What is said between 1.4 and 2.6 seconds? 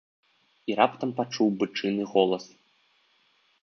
бычыны голас.